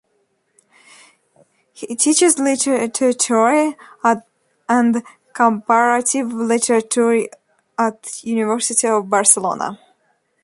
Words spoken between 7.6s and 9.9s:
at University of Barcelona.